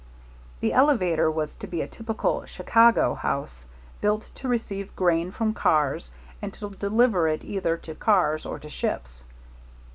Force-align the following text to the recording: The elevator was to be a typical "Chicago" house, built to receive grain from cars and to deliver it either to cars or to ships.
The 0.61 0.73
elevator 0.73 1.29
was 1.29 1.53
to 1.53 1.67
be 1.67 1.83
a 1.83 1.87
typical 1.87 2.43
"Chicago" 2.47 3.13
house, 3.13 3.67
built 4.01 4.31
to 4.33 4.47
receive 4.47 4.95
grain 4.95 5.29
from 5.31 5.53
cars 5.53 6.11
and 6.41 6.51
to 6.55 6.71
deliver 6.71 7.27
it 7.27 7.43
either 7.43 7.77
to 7.77 7.93
cars 7.93 8.43
or 8.43 8.57
to 8.57 8.67
ships. 8.67 9.23